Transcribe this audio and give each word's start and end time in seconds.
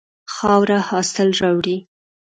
خاوره 0.33 0.79
حاصل 0.89 1.29
راوړي. 1.41 1.77